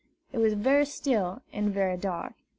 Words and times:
It 0.33 0.39
was 0.39 0.55
very 0.55 0.87
still 0.87 1.43
and 1.53 1.71
very 1.71 1.95
dark. 1.95 2.33